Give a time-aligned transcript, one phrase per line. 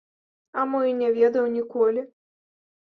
[0.61, 2.09] А мо і не ведаў ніколі!